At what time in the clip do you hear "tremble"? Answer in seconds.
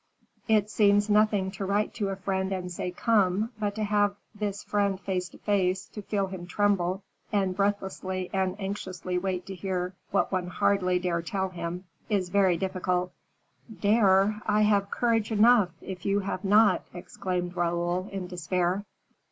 6.47-7.03